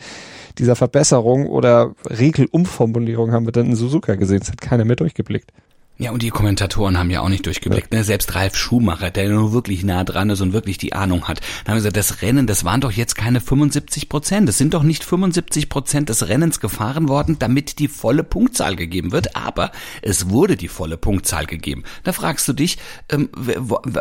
dieser 0.59 0.77
Verbesserung 0.77 1.47
oder 1.47 1.95
Regelumformulierung 2.09 3.33
haben 3.33 3.47
wir 3.47 3.53
dann 3.53 3.67
in 3.67 3.77
Suzuka 3.77 4.17
gesehen. 4.17 4.41
Es 4.43 4.51
hat 4.51 4.61
keiner 4.61 4.85
mehr 4.85 4.97
durchgeblickt. 4.97 5.53
Ja, 6.01 6.13
und 6.13 6.23
die 6.23 6.31
Kommentatoren 6.31 6.97
haben 6.97 7.11
ja 7.11 7.21
auch 7.21 7.29
nicht 7.29 7.45
durchgeblickt. 7.45 7.93
Ne? 7.93 8.05
Selbst 8.05 8.35
Ralf 8.35 8.57
Schumacher, 8.57 9.11
der 9.11 9.29
nur 9.29 9.53
wirklich 9.53 9.85
nah 9.85 10.03
dran 10.03 10.31
ist 10.31 10.41
und 10.41 10.55
wirklich 10.55 10.79
die 10.79 10.95
Ahnung 10.95 11.29
hat. 11.29 11.41
Dann 11.41 11.73
haben 11.73 11.75
wir 11.75 11.91
gesagt, 11.91 11.99
das 11.99 12.23
Rennen, 12.23 12.47
das 12.47 12.65
waren 12.65 12.81
doch 12.81 12.91
jetzt 12.91 13.17
keine 13.17 13.43
75 13.43 14.09
Prozent. 14.09 14.49
Es 14.49 14.57
sind 14.57 14.73
doch 14.73 14.83
nicht 14.83 15.05
75 15.05 15.69
Prozent 15.69 16.09
des 16.09 16.27
Rennens 16.27 16.59
gefahren 16.59 17.11
worden, 17.11 17.39
damit 17.39 17.79
die 17.79 17.87
volle 17.89 18.25
Punktzahl 18.25 18.77
gegeben 18.77 19.13
wird. 19.13 19.37
Aber 19.37 19.73
es 20.01 20.31
wurde 20.31 20.57
die 20.57 20.69
volle 20.69 20.97
Punktzahl 20.97 21.45
gegeben. 21.45 21.85
Da 22.03 22.15
fragst 22.15 22.49
du 22.49 22.55
dich, 22.55 22.79
ähm, 23.11 23.29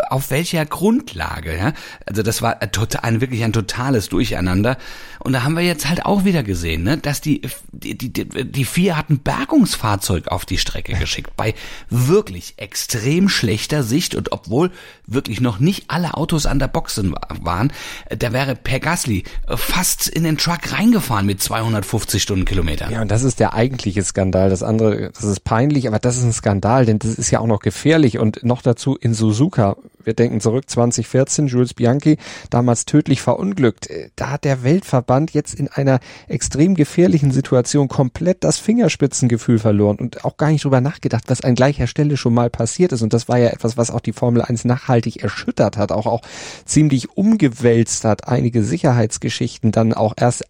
auf 0.10 0.32
welcher 0.32 0.65
Grundlage? 0.65 1.58
Ja? 1.58 1.74
Also 2.06 2.24
das 2.24 2.41
war 2.41 2.62
ein, 3.01 3.20
wirklich 3.20 3.44
ein 3.44 3.51
totales 3.51 4.08
Durcheinander. 4.08 4.77
Und 5.20 5.34
da 5.34 5.44
haben 5.44 5.58
wir 5.58 5.63
jetzt 5.63 5.89
halt 5.89 6.06
auch 6.06 6.24
wieder 6.24 6.44
gesehen, 6.44 6.84
ne, 6.84 6.98
dass 6.98 7.20
die, 7.20 7.41
die, 7.74 7.98
die, 7.98 8.12
die 8.25 8.63
vier 8.63 8.96
hatten 8.96 9.20
Bergungsfahrzeug 9.20 10.29
auf 10.29 10.46
die 10.46 10.58
Strecke 10.58 10.94
geschickt. 10.94 11.36
Bei 11.36 11.56
wirklich 11.89 12.55
extrem 12.58 13.29
schlechter 13.29 13.84
Sicht 13.84 14.15
und 14.15 14.31
obwohl 14.31 14.72
wirklich 15.05 15.41
noch 15.41 15.60
nicht 15.60 15.86
alle 15.88 16.15
Autos 16.15 16.46
an 16.46 16.60
der 16.60 16.67
Boxen 16.67 17.15
waren, 17.41 17.72
da 18.10 18.34
wäre 18.34 18.55
Per 18.55 18.79
Gasly 18.79 19.24
fast 19.48 20.08
in 20.08 20.24
den 20.24 20.38
Truck 20.38 20.72
reingefahren 20.72 21.25
mit 21.25 21.41
250 21.41 22.22
Stundenkilometern. 22.22 22.91
Ja, 22.91 23.01
und 23.01 23.10
das 23.10 23.24
ist 23.24 23.39
der 23.39 23.53
eigentliche 23.53 24.03
Skandal. 24.03 24.50
Das 24.50 24.63
andere, 24.63 25.12
das 25.12 25.24
ist 25.24 25.43
peinlich, 25.43 25.88
aber 25.88 26.00
das 26.00 26.17
ist 26.17 26.24
ein 26.24 26.34
Skandal, 26.34 26.86
denn 26.86 27.00
das 27.00 27.15
ist 27.15 27.31
ja 27.31 27.39
auch 27.39 27.48
noch 27.48 27.60
gefährlich 27.60 28.19
und 28.19 28.43
noch 28.43 28.62
dazu 28.62 28.96
in 28.96 29.13
Suzuka 29.13 29.75
Wir 30.10 30.16
denken 30.16 30.42
zurück, 30.42 30.68
2014, 30.68 31.46
Jules 31.46 31.75
Bianchi, 31.75 32.18
damals 32.50 32.86
tödlich 32.86 33.22
verunglückt. 33.22 33.88
Äh, 33.92 34.10
da 34.16 34.32
hat 34.32 34.44
der 34.44 34.63
Weltverband 34.63 35.36
jetzt 35.36 35.54
in 35.54 35.68
einer 35.68 36.00
extrem 36.28 36.74
gefährlichen 36.74 37.30
Situation 37.30 37.88
komplett 37.88 38.44
das 38.44 38.58
Fingerspitzengefühl 38.58 39.60
verloren 39.60 39.98
und 39.98 40.25
auch 40.25 40.36
gar 40.38 40.50
nicht 40.50 40.66
drüber 40.66 40.82
nachgedacht, 40.82 41.25
was 41.28 41.42
an 41.42 41.54
gleicher 41.54 41.86
Stelle 41.86 42.18
schon 42.18 42.34
mal 42.34 42.50
passiert 42.50 42.92
ist. 42.92 43.04
Und 43.04 43.13
das 43.13 43.30
war 43.30 43.38
ja 43.38 43.50
etwas, 43.50 43.78
was 43.78 43.92
auch 43.92 44.00
die 44.00 44.13
Formel 44.13 44.42
1 44.42 44.66
nachhaltig 44.66 45.22
erschüttert 45.22 45.78
hat, 45.78 45.92
auch, 45.92 46.08
auch 46.08 46.24
ziemlich 46.66 47.16
umgewälzt 47.16 48.04
hat, 48.04 48.28
einige 48.28 48.63
Sicherheitsgeschichten 48.63 49.72
dann 49.72 49.94
auch 49.94 50.16
erst 50.18 50.44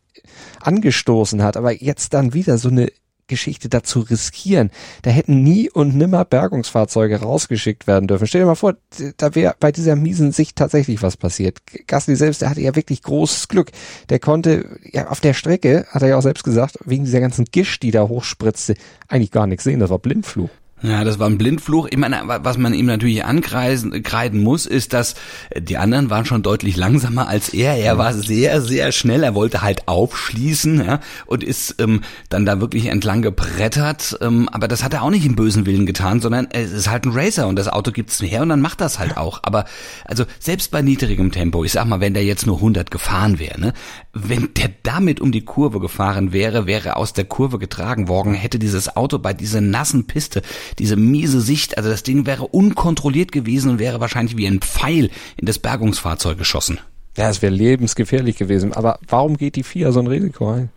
angestoßen 0.62 1.44
hat, 1.44 1.58
aber 1.58 1.74
jetzt 1.74 2.13
dann 2.13 2.34
wieder 2.34 2.58
so 2.58 2.70
eine 2.70 2.92
Geschichte 3.29 3.69
dazu 3.69 4.01
riskieren. 4.01 4.71
Da 5.03 5.12
hätten 5.12 5.41
nie 5.41 5.69
und 5.69 5.95
nimmer 5.95 6.25
Bergungsfahrzeuge 6.25 7.21
rausgeschickt 7.21 7.88
werden 7.88 8.07
dürfen. 8.07 8.27
Stell 8.27 8.41
dir 8.41 8.48
mal 8.48 8.55
vor, 8.55 8.75
da 9.15 9.36
wäre 9.36 9.55
bei 9.57 9.71
dieser 9.71 9.95
miesen 9.95 10.33
Sicht 10.33 10.57
tatsächlich 10.57 11.01
was 11.01 11.15
passiert. 11.15 11.59
Gasly 11.88 12.17
selbst, 12.17 12.41
der 12.41 12.50
hatte 12.50 12.62
ja 12.62 12.75
wirklich 12.75 13.01
großes 13.01 13.48
Glück. 13.48 13.71
Der 14.09 14.19
konnte, 14.19 14.77
ja, 14.91 15.07
auf 15.07 15.21
der 15.21 15.33
Strecke, 15.33 15.86
hat 15.89 16.01
er 16.01 16.09
ja 16.09 16.17
auch 16.17 16.21
selbst 16.21 16.43
gesagt, 16.43 16.77
wegen 16.83 17.05
dieser 17.05 17.21
ganzen 17.21 17.45
Gisch, 17.45 17.79
die 17.79 17.91
da 17.91 18.09
hochspritzte, 18.09 18.75
eigentlich 19.07 19.31
gar 19.31 19.48
nichts 19.48 19.63
sehen. 19.63 19.79
Das 19.79 19.89
war 19.89 20.00
Blindflug. 20.00 20.50
Ja, 20.81 21.03
das 21.03 21.19
war 21.19 21.27
ein 21.27 21.38
Blindfluch. 21.38 21.88
Ich 21.89 21.98
meine, 21.98 22.21
was 22.25 22.57
man 22.57 22.74
ihm 22.74 22.86
natürlich 22.86 23.25
ankreisen, 23.25 24.01
kreiden 24.01 24.41
muss, 24.41 24.65
ist, 24.65 24.93
dass 24.93 25.15
die 25.57 25.77
anderen 25.77 26.09
waren 26.09 26.25
schon 26.25 26.41
deutlich 26.41 26.77
langsamer 26.77 27.27
als 27.27 27.50
er. 27.50 27.75
Er 27.75 27.98
war 27.98 28.13
sehr, 28.13 28.62
sehr 28.62 28.93
schnell. 28.93 29.24
Er 29.24 29.36
wollte 29.36 29.62
halt 29.62 29.88
aufschließen 29.88 30.86
ja, 30.86 31.00
und 31.25 31.43
ist 31.43 31.75
ähm, 31.79 32.01
dann 32.29 32.45
da 32.45 32.62
wirklich 32.62 32.86
entlang 32.86 33.21
gebrettert. 33.21 34.17
Ähm, 34.21 34.48
aber 34.50 34.69
das 34.69 34.83
hat 34.83 34.93
er 34.93 35.03
auch 35.03 35.09
nicht 35.09 35.25
im 35.25 35.36
bösen 35.36 35.65
Willen 35.65 35.86
getan, 35.86 36.21
sondern 36.21 36.48
es 36.51 36.71
ist 36.71 36.89
halt 36.89 37.05
ein 37.05 37.12
Racer 37.12 37.48
und 37.48 37.57
das 37.57 37.67
Auto 37.67 37.91
gibt's 37.91 38.21
her 38.21 38.41
und 38.41 38.50
dann 38.50 38.62
macht 38.62 38.79
das 38.79 39.00
halt 39.00 39.17
auch. 39.17 39.39
Aber 39.43 39.65
also 40.05 40.24
selbst 40.39 40.71
bei 40.71 40.81
niedrigem 40.81 41.31
Tempo, 41.31 41.65
ich 41.65 41.74
sag 41.74 41.86
mal, 41.86 42.00
wenn 42.00 42.13
der 42.13 42.24
jetzt 42.24 42.48
nur 42.48 42.55
100 42.55 42.89
gefahren 42.89 43.38
wäre, 43.38 43.59
ne, 43.59 43.74
wenn 44.13 44.53
der 44.53 44.69
damit 44.83 45.19
um 45.19 45.31
die 45.31 45.43
Kurve 45.43 45.79
gefahren 45.79 46.31
wäre, 46.31 46.67
wäre 46.67 46.95
aus 46.95 47.12
der 47.12 47.25
Kurve 47.25 47.59
getragen 47.59 48.07
worden, 48.07 48.33
hätte 48.33 48.59
dieses 48.59 48.95
Auto 48.95 49.19
bei 49.19 49.33
dieser 49.33 49.62
nassen 49.62 50.07
Piste 50.07 50.41
diese 50.78 50.96
miese 50.96 51.42
Sicht, 51.42 51.78
also 51.78 51.90
das 51.90 52.04
Ding 52.04 52.26
wäre 52.26 52.48
unkontrolliert 52.48 53.32
gewesen 53.32 53.72
und 53.72 53.80
wäre 53.80 54.00
wahrscheinlich 54.00 54.38
wie 54.38 54.48
ein 54.48 54.62
Pfeil 54.62 55.10
in 55.38 55.46
das 55.46 55.60
Bergungsfahrzeug 55.60 56.38
geschossen. 56.38 56.80
Ja, 57.18 57.30
es 57.30 57.42
wäre 57.42 57.54
lebensgefährlich 57.54 58.38
gewesen. 58.38 58.74
Aber 58.74 59.00
warum 59.08 59.38
geht 59.38 59.56
die 59.56 59.64
FIA 59.64 59.92
so 59.92 60.00
ein 60.00 60.08
Risiko 60.08 60.52
ein? 60.52 60.70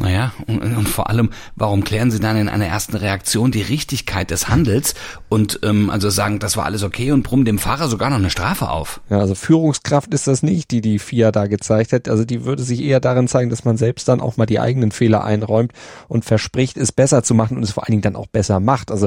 Naja, 0.00 0.32
und, 0.46 0.62
und 0.62 0.88
vor 0.88 1.10
allem, 1.10 1.28
warum 1.56 1.84
klären 1.84 2.10
Sie 2.10 2.20
dann 2.20 2.38
in 2.38 2.48
einer 2.48 2.64
ersten 2.64 2.96
Reaktion 2.96 3.50
die 3.50 3.60
Richtigkeit 3.60 4.30
des 4.30 4.48
Handels 4.48 4.94
und 5.28 5.60
ähm, 5.62 5.90
also 5.90 6.08
sagen, 6.08 6.38
das 6.38 6.56
war 6.56 6.64
alles 6.64 6.82
okay 6.82 7.12
und 7.12 7.22
brummen 7.22 7.44
dem 7.44 7.58
Fahrer 7.58 7.86
sogar 7.86 8.08
noch 8.08 8.16
eine 8.16 8.30
Strafe 8.30 8.70
auf? 8.70 9.02
Ja, 9.10 9.18
also 9.18 9.34
Führungskraft 9.34 10.14
ist 10.14 10.26
das 10.26 10.42
nicht, 10.42 10.70
die 10.70 10.80
die 10.80 10.98
FIA 10.98 11.32
da 11.32 11.48
gezeigt 11.48 11.92
hat. 11.92 12.08
Also 12.08 12.24
die 12.24 12.46
würde 12.46 12.62
sich 12.62 12.80
eher 12.80 12.98
darin 13.00 13.28
zeigen, 13.28 13.50
dass 13.50 13.66
man 13.66 13.76
selbst 13.76 14.08
dann 14.08 14.22
auch 14.22 14.38
mal 14.38 14.46
die 14.46 14.58
eigenen 14.58 14.90
Fehler 14.90 15.22
einräumt 15.22 15.72
und 16.08 16.24
verspricht, 16.24 16.78
es 16.78 16.92
besser 16.92 17.22
zu 17.22 17.34
machen 17.34 17.58
und 17.58 17.62
es 17.62 17.72
vor 17.72 17.84
allen 17.84 17.92
Dingen 17.92 18.02
dann 18.02 18.16
auch 18.16 18.26
besser 18.26 18.58
macht. 18.58 18.90
Also 18.90 19.06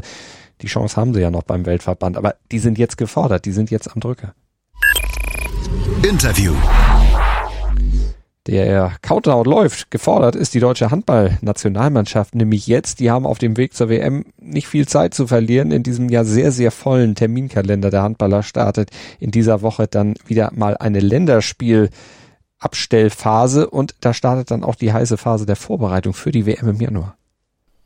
die 0.62 0.67
Chance 0.67 0.95
haben 0.95 1.15
sie 1.15 1.21
ja 1.21 1.31
noch 1.31 1.43
beim 1.43 1.65
Weltverband, 1.65 2.17
aber 2.17 2.35
die 2.51 2.59
sind 2.59 2.77
jetzt 2.77 3.00
gefordert, 3.00 3.45
die 3.45 3.51
sind 3.51 3.71
jetzt 3.71 3.91
am 3.91 4.00
Drücker. 4.00 4.35
Interview. 6.03 6.53
Der 8.45 8.91
Countdown 9.01 9.45
läuft. 9.45 9.89
Gefordert 9.89 10.35
ist 10.35 10.53
die 10.53 10.59
deutsche 10.59 10.91
Handballnationalmannschaft 10.91 12.35
nämlich 12.35 12.67
jetzt. 12.67 13.00
Die 13.00 13.09
haben 13.09 13.25
auf 13.25 13.38
dem 13.38 13.55
Weg 13.55 13.73
zur 13.73 13.88
WM 13.88 14.25
nicht 14.38 14.67
viel 14.67 14.85
Zeit 14.85 15.13
zu 15.13 15.27
verlieren. 15.27 15.71
In 15.71 15.83
diesem 15.83 16.09
ja 16.09 16.25
sehr, 16.25 16.51
sehr 16.51 16.71
vollen 16.71 17.15
Terminkalender 17.15 17.89
der 17.89 18.03
Handballer 18.03 18.43
startet 18.43 18.89
in 19.19 19.31
dieser 19.31 19.62
Woche 19.62 19.88
dann 19.88 20.15
wieder 20.25 20.51
mal 20.53 20.75
eine 20.75 21.00
Länderspielabstellphase 21.00 23.69
und 23.69 23.95
da 24.01 24.13
startet 24.13 24.51
dann 24.51 24.65
auch 24.65 24.75
die 24.75 24.91
heiße 24.91 25.15
Phase 25.15 25.45
der 25.45 25.55
Vorbereitung 25.55 26.13
für 26.13 26.31
die 26.31 26.45
WM 26.45 26.67
im 26.67 26.81
Januar. 26.81 27.15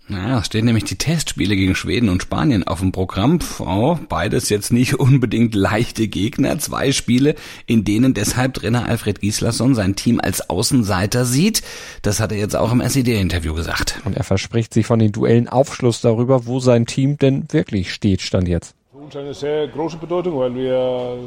Naja, 0.09 0.41
stehen 0.41 0.63
nämlich 0.63 0.85
die 0.85 0.97
Testspiele 0.97 1.57
gegen 1.57 1.75
Schweden 1.75 2.07
und 2.07 2.21
Spanien 2.21 2.65
auf 2.65 2.79
dem 2.79 2.93
Programm. 2.93 3.39
Oh, 3.59 3.97
beides 4.07 4.47
jetzt 4.47 4.71
nicht 4.71 4.93
unbedingt 4.99 5.53
leichte 5.53 6.07
Gegner. 6.07 6.57
Zwei 6.59 6.93
Spiele, 6.93 7.35
in 7.65 7.83
denen 7.83 8.13
deshalb 8.13 8.53
Trainer 8.53 8.87
Alfred 8.87 9.19
Gislason 9.19 9.75
sein 9.75 9.97
Team 9.97 10.21
als 10.21 10.49
Außenseiter 10.49 11.25
sieht. 11.25 11.61
Das 12.03 12.21
hat 12.21 12.31
er 12.31 12.37
jetzt 12.37 12.55
auch 12.55 12.71
im 12.71 12.79
SED-Interview 12.79 13.53
gesagt. 13.53 13.99
Und 14.05 14.15
er 14.15 14.23
verspricht 14.23 14.73
sich 14.73 14.85
von 14.85 14.99
den 14.99 15.11
Duellen 15.11 15.49
Aufschluss 15.49 15.99
darüber, 15.99 16.45
wo 16.45 16.61
sein 16.61 16.85
Team 16.85 17.17
denn 17.17 17.45
wirklich 17.51 17.93
steht, 17.93 18.21
stand 18.21 18.47
jetzt. 18.47 18.75
Für 18.93 18.99
uns 18.99 19.15
eine 19.17 19.33
sehr 19.33 19.67
große 19.67 19.97
Bedeutung, 19.97 20.39
weil 20.39 20.55
wir 20.55 21.17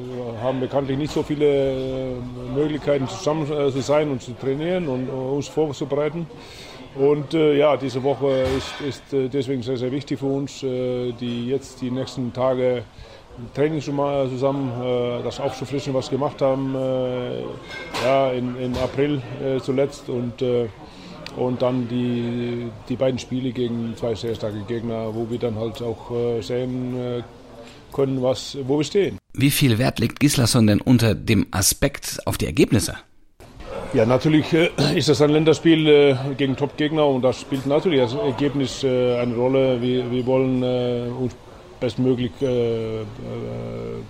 haben 0.43 0.59
bekanntlich 0.59 0.97
nicht 0.97 1.13
so 1.13 1.23
viele 1.23 1.73
äh, 1.73 2.15
Möglichkeiten 2.55 3.07
zusammen 3.09 3.43
äh, 3.53 3.71
zu 3.71 3.83
sein 3.83 4.11
und 4.11 4.23
zu 4.23 4.33
trainieren 4.33 4.89
und 4.89 5.09
äh, 5.09 5.13
uns 5.13 5.49
vorzubereiten. 5.49 6.27
Und 6.95 7.35
äh, 7.35 7.57
ja, 7.57 7.77
diese 7.77 8.03
Woche 8.03 8.45
ist, 8.57 8.81
ist 8.81 9.13
äh, 9.13 9.29
deswegen 9.29 9.63
sehr, 9.63 9.77
sehr 9.77 9.93
wichtig 9.93 10.19
für 10.19 10.27
uns, 10.27 10.63
äh, 10.63 11.13
die 11.13 11.49
jetzt 11.49 11.81
die 11.81 11.91
nächsten 11.91 12.33
Tage 12.33 12.83
Training 13.55 13.81
zusammen, 13.81 14.71
äh, 14.83 15.23
das 15.23 15.41
aufzufrischen, 15.41 15.95
was 15.95 16.11
wir 16.11 16.19
gemacht 16.19 16.41
haben, 16.43 16.75
äh, 16.75 17.43
ja, 18.05 18.31
in, 18.33 18.57
im 18.61 18.75
April 18.75 19.23
äh, 19.43 19.61
zuletzt 19.61 20.09
und, 20.09 20.43
und 21.37 21.63
dann 21.63 21.89
die, 21.89 22.71
die 22.89 22.97
beiden 22.97 23.19
Spiele 23.19 23.53
gegen 23.53 23.95
zwei 23.97 24.15
sehr 24.15 24.35
starke 24.35 24.61
Gegner, 24.67 25.15
wo 25.15 25.31
wir 25.31 25.39
dann 25.39 25.57
halt 25.57 25.81
auch 25.83 26.11
sehen 26.41 27.23
können, 27.93 28.23
was, 28.23 28.57
wo 28.67 28.79
wir 28.79 28.85
stehen. 28.85 29.19
Wie 29.33 29.51
viel 29.51 29.79
Wert 29.79 30.01
legt 30.01 30.19
Gislason 30.21 30.67
denn 30.67 30.81
unter 30.81 31.15
dem 31.15 31.47
Aspekt 31.53 32.19
auf 32.27 32.37
die 32.37 32.47
Ergebnisse? 32.47 32.95
Ja, 33.93 34.07
natürlich 34.07 34.53
äh, 34.53 34.71
ist 34.95 35.09
das 35.09 35.21
ein 35.21 35.31
Länderspiel 35.31 35.89
äh, 35.89 36.17
gegen 36.37 36.57
Top-Gegner 36.57 37.05
und 37.05 37.23
das 37.23 37.41
spielt 37.41 37.67
natürlich 37.67 38.01
als 38.01 38.15
Ergebnis 38.15 38.85
äh, 38.85 39.19
eine 39.19 39.35
Rolle. 39.35 39.83
Wir, 39.83 40.27
wollen 40.27 40.63
uns 40.63 41.35
bestmöglich 41.81 42.33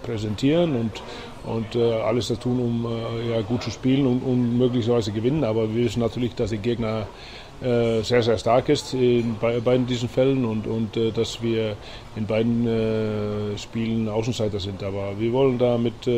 präsentieren 0.02 0.74
und, 0.74 1.02
und 1.44 1.76
alles 1.76 2.28
das 2.28 2.40
tun, 2.40 2.58
um 2.58 2.86
ja, 3.30 3.40
gut 3.42 3.62
zu 3.62 3.70
spielen 3.70 4.06
und, 4.06 4.22
und 4.22 4.58
möglicherweise 4.58 5.12
gewinnen. 5.12 5.44
Aber 5.44 5.72
wir 5.72 5.84
wissen 5.84 6.00
natürlich, 6.00 6.34
dass 6.34 6.50
der 6.50 6.58
Gegner 6.58 7.06
sehr, 7.60 8.02
sehr 8.02 8.38
stark 8.38 8.68
ist 8.70 8.92
in 8.92 9.36
beiden 9.38 9.86
diesen 9.86 10.08
Fällen 10.08 10.44
und, 10.44 10.66
und 10.66 10.98
dass 11.16 11.40
wir 11.42 11.76
in 12.16 12.26
beiden 12.26 13.56
Spielen 13.56 14.08
Außenseiter 14.08 14.58
sind. 14.58 14.82
Aber 14.82 15.12
wir 15.16 15.32
wollen 15.32 15.56
da 15.56 15.78
mit 15.78 16.08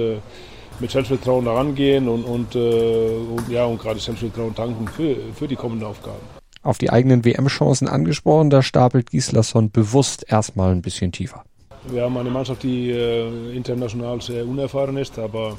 mit 0.81 0.91
Selbstvertrauen 0.91 1.45
herangehen 1.45 2.09
und, 2.09 2.25
und, 2.25 2.55
äh, 2.55 2.59
und, 2.59 3.49
ja, 3.49 3.65
und 3.65 3.81
gerade 3.81 3.99
Selbstvertrauen 3.99 4.55
tanken 4.55 4.89
für, 4.89 5.17
für 5.35 5.49
die 5.49 5.57
kommenden 5.57 5.87
Aufgaben. 5.87 6.21
Auf 6.63 6.79
die 6.79 6.91
eigenen 6.91 7.25
WM-Chancen 7.25 7.89
angesprochen, 7.89 8.51
da 8.51 8.63
stapelt 8.63 9.11
Gislason 9.11 9.71
bewusst 9.71 10.25
erstmal 10.29 10.73
ein 10.73 10.83
bisschen 10.83 11.11
tiefer. 11.11 11.45
Wir 11.89 12.03
haben 12.03 12.17
eine 12.17 12.31
Mannschaft, 12.31 12.63
die 12.63 12.91
äh, 12.91 13.57
international 13.57 14.21
sehr 14.21 14.47
unerfahren 14.47 14.97
ist, 14.97 15.19
aber, 15.19 15.59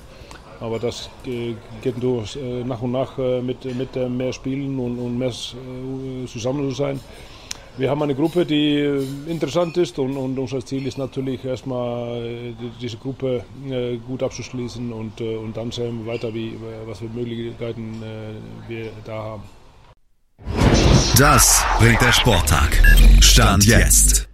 aber 0.61 0.79
das 0.79 1.09
äh, 1.25 1.55
geht 1.81 2.01
durch 2.01 2.37
äh, 2.37 2.63
nach 2.63 2.81
und 2.81 2.93
nach 2.93 3.17
äh, 3.19 3.41
mit, 3.41 3.65
mit 3.75 3.95
mehr 4.09 4.31
Spielen 4.31 4.79
und, 4.79 4.97
und 4.97 5.17
mehr 5.17 5.29
äh, 5.29 6.25
zusammen 6.27 6.69
zu 6.69 6.75
sein. 6.75 6.99
Wir 7.75 7.89
haben 7.89 8.03
eine 8.03 8.13
Gruppe, 8.13 8.45
die 8.45 8.77
äh, 8.77 9.03
interessant 9.27 9.77
ist 9.77 9.97
und, 9.97 10.15
und 10.15 10.37
unser 10.37 10.63
Ziel 10.63 10.85
ist 10.85 10.99
natürlich 10.99 11.43
erstmal 11.43 12.23
äh, 12.23 12.53
diese 12.79 12.97
Gruppe 12.97 13.43
äh, 13.67 13.97
gut 13.97 14.21
abzuschließen 14.21 14.93
und, 14.93 15.19
und 15.19 15.57
dann 15.57 15.71
sehen 15.71 16.05
wir 16.05 16.13
weiter, 16.13 16.31
wie, 16.33 16.53
was 16.85 16.99
für 16.99 17.09
Möglichkeiten 17.09 18.01
wir 18.67 18.91
da 19.05 19.13
haben. 19.13 19.43
Das 21.17 21.63
bringt 21.79 22.01
der 22.01 22.11
Sporttag. 22.11 22.81
Stand 23.21 23.65
jetzt. 23.65 24.27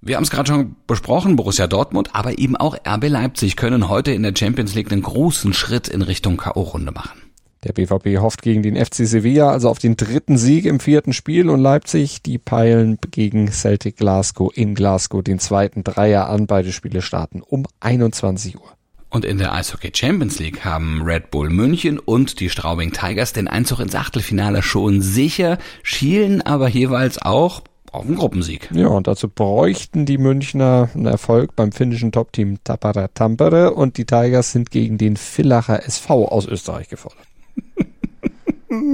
Wir 0.00 0.16
haben 0.16 0.24
es 0.24 0.30
gerade 0.30 0.48
schon 0.48 0.76
besprochen, 0.86 1.36
Borussia 1.36 1.66
Dortmund, 1.66 2.10
aber 2.14 2.38
eben 2.38 2.56
auch 2.56 2.76
RB 2.86 3.08
Leipzig 3.08 3.56
können 3.56 3.88
heute 3.88 4.12
in 4.12 4.22
der 4.22 4.34
Champions 4.36 4.74
League 4.74 4.90
einen 4.92 5.02
großen 5.02 5.52
Schritt 5.52 5.88
in 5.88 6.02
Richtung 6.02 6.36
K.O.-Runde 6.36 6.92
machen. 6.92 7.25
Der 7.66 7.72
BVB 7.72 8.20
hofft 8.20 8.42
gegen 8.42 8.62
den 8.62 8.76
FC 8.76 9.06
Sevilla 9.06 9.50
also 9.50 9.68
auf 9.68 9.80
den 9.80 9.96
dritten 9.96 10.38
Sieg 10.38 10.66
im 10.66 10.78
vierten 10.78 11.12
Spiel 11.12 11.50
und 11.50 11.58
Leipzig, 11.58 12.22
die 12.22 12.38
peilen 12.38 12.96
gegen 13.10 13.50
Celtic 13.50 13.96
Glasgow 13.96 14.56
in 14.56 14.76
Glasgow 14.76 15.20
den 15.20 15.40
zweiten 15.40 15.82
Dreier 15.82 16.28
an. 16.28 16.46
Beide 16.46 16.70
Spiele 16.70 17.02
starten 17.02 17.42
um 17.42 17.66
21 17.80 18.56
Uhr. 18.56 18.68
Und 19.10 19.24
in 19.24 19.38
der 19.38 19.52
Eishockey 19.52 19.90
Champions 19.92 20.38
League 20.38 20.64
haben 20.64 21.02
Red 21.02 21.32
Bull 21.32 21.50
München 21.50 21.98
und 21.98 22.38
die 22.38 22.50
Straubing 22.50 22.92
Tigers 22.92 23.32
den 23.32 23.48
Einzug 23.48 23.80
ins 23.80 23.96
Achtelfinale 23.96 24.62
schon 24.62 25.02
sicher, 25.02 25.58
schielen 25.82 26.42
aber 26.42 26.68
jeweils 26.68 27.20
auch 27.20 27.64
auf 27.90 28.06
einen 28.06 28.14
Gruppensieg. 28.14 28.68
Ja, 28.72 28.88
und 28.88 29.08
dazu 29.08 29.28
bräuchten 29.28 30.06
die 30.06 30.18
Münchner 30.18 30.90
einen 30.94 31.06
Erfolg 31.06 31.56
beim 31.56 31.72
finnischen 31.72 32.12
Top-Team 32.12 32.58
Tapara 32.62 33.08
Tampere 33.08 33.74
und 33.74 33.96
die 33.96 34.04
Tigers 34.04 34.52
sind 34.52 34.70
gegen 34.70 34.98
den 34.98 35.16
Villacher 35.16 35.84
SV 35.84 36.28
aus 36.28 36.46
Österreich 36.46 36.88
gefordert. 36.88 37.26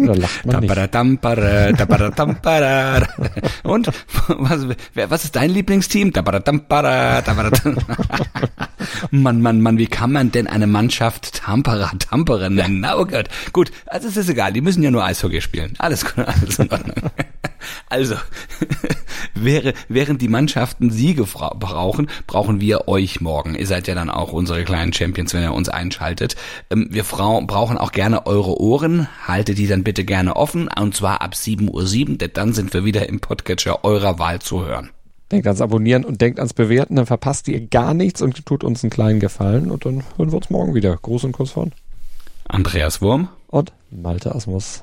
Da 0.06 0.14
lacht 0.14 0.46
man 0.46 0.54
nicht. 0.60 0.68
Und 3.62 3.88
was, 4.28 4.66
was 4.94 5.24
ist 5.24 5.36
dein 5.36 5.50
Lieblingsteam? 5.50 6.12
Mann, 9.10 9.40
Mann, 9.42 9.60
Mann, 9.60 9.78
wie 9.78 9.86
kann 9.86 10.12
man 10.12 10.32
denn 10.32 10.46
eine 10.46 10.66
Mannschaft 10.66 11.34
Tampere, 11.34 11.90
Tampere 11.98 12.50
nennen? 12.50 12.80
Na, 12.80 12.96
oh 12.96 13.04
Gott. 13.04 13.28
Gut, 13.52 13.70
also 13.86 14.08
es 14.08 14.16
ist 14.16 14.28
egal, 14.28 14.52
die 14.52 14.60
müssen 14.60 14.82
ja 14.82 14.90
nur 14.90 15.04
Eishockey 15.04 15.40
spielen. 15.40 15.74
Alles, 15.78 16.04
gut, 16.04 16.26
alles 16.26 16.58
in 16.58 16.70
Ordnung. 16.70 17.10
Also, 17.88 18.16
während 19.34 20.20
die 20.22 20.28
Mannschaften 20.28 20.90
Siege 20.90 21.24
brauchen, 21.24 22.08
brauchen 22.26 22.60
wir 22.60 22.88
euch 22.88 23.20
morgen. 23.20 23.54
Ihr 23.54 23.66
seid 23.66 23.88
ja 23.88 23.94
dann 23.94 24.10
auch 24.10 24.32
unsere 24.32 24.64
kleinen 24.64 24.92
Champions, 24.92 25.34
wenn 25.34 25.42
ihr 25.42 25.54
uns 25.54 25.68
einschaltet. 25.68 26.36
Ähm, 26.70 26.88
Wir 26.90 27.04
brauchen 27.04 27.78
auch 27.78 27.92
gerne 27.92 28.26
eure 28.26 28.60
Ohren. 28.60 29.08
Haltet 29.26 29.58
die 29.58 29.66
dann 29.66 29.84
bitte 29.84 30.04
gerne 30.04 30.36
offen. 30.36 30.68
Und 30.68 30.94
zwar 30.94 31.22
ab 31.22 31.34
7.07 31.34 32.10
Uhr, 32.10 32.16
denn 32.18 32.30
dann 32.34 32.52
sind 32.52 32.74
wir 32.74 32.84
wieder 32.84 33.08
im 33.08 33.20
Podcatcher 33.20 33.84
eurer 33.84 34.18
Wahl 34.18 34.40
zu 34.40 34.64
hören. 34.64 34.90
Denkt 35.30 35.46
ans 35.46 35.62
Abonnieren 35.62 36.04
und 36.04 36.20
denkt 36.20 36.38
ans 36.38 36.52
Bewerten, 36.52 36.96
dann 36.96 37.06
verpasst 37.06 37.48
ihr 37.48 37.66
gar 37.66 37.94
nichts 37.94 38.20
und 38.20 38.44
tut 38.44 38.64
uns 38.64 38.84
einen 38.84 38.90
kleinen 38.90 39.18
Gefallen 39.18 39.70
und 39.70 39.86
dann 39.86 40.02
hören 40.18 40.30
wir 40.30 40.36
uns 40.36 40.50
morgen 40.50 40.74
wieder. 40.74 40.94
Gruß 41.00 41.24
und 41.24 41.32
Kuss 41.32 41.52
von 41.52 41.72
Andreas 42.46 43.00
Wurm. 43.00 43.28
und 43.48 43.72
Malte 43.90 44.34
Asmus. 44.34 44.82